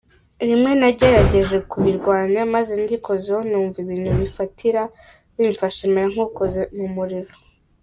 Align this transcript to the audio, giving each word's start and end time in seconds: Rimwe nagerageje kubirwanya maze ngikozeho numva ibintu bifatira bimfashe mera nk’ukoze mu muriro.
Rimwe 0.47 0.71
nagerageje 0.79 1.57
kubirwanya 1.71 2.41
maze 2.53 2.71
ngikozeho 2.81 3.41
numva 3.49 3.77
ibintu 3.83 4.11
bifatira 4.21 4.81
bimfashe 5.37 5.83
mera 5.93 6.07
nk’ukoze 6.13 6.61
mu 6.77 6.87
muriro. 6.95 7.33